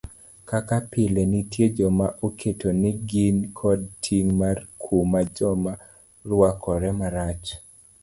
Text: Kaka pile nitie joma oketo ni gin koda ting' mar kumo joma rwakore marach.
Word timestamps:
Kaka 0.49 0.77
pile 0.91 1.23
nitie 1.31 1.65
joma 1.77 2.07
oketo 2.25 2.67
ni 2.81 2.91
gin 3.09 3.35
koda 3.57 3.85
ting' 4.03 4.33
mar 4.39 4.57
kumo 4.81 5.19
joma 5.35 5.71
rwakore 6.31 6.89
marach. 6.99 7.45